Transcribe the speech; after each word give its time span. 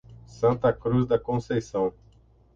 Santa 0.35 0.73
Cruz 0.73 1.05
da 1.05 1.19
Conceição 1.19 1.93